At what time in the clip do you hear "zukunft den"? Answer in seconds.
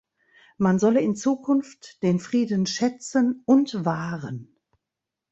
1.15-2.17